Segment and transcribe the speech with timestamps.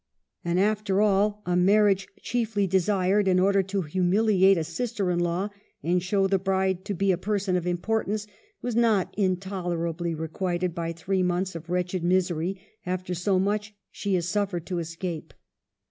[0.43, 5.49] And after all, a marriage chiefly desired in order to humiliate a sister in law
[5.83, 8.25] and show the bride to be a person of importance,
[8.63, 14.27] was not intolerably requited by three months of wretched misery; after so much she is
[14.27, 15.35] suffered to escape.